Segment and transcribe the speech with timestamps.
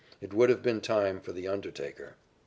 [0.19, 2.15] It would have been time for the undertaker.